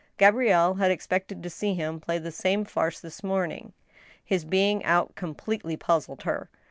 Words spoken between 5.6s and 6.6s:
puzzled her.